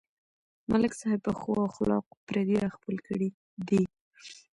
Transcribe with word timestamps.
ملک 0.71 0.93
صاحب 1.01 1.19
په 1.25 1.31
ښو 1.39 1.51
اخلاقو 1.69 2.13
پردي 2.27 2.55
راخپل 2.65 2.95
کړي 3.07 3.29
دي. 3.67 3.83